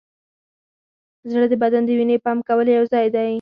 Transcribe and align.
زړه 1.31 1.45
د 1.51 1.53
بدن 1.63 1.81
د 1.85 1.89
وینې 1.97 2.17
پمپ 2.25 2.41
کولو 2.47 2.71
یوځای 2.77 3.07
دی. 3.15 3.29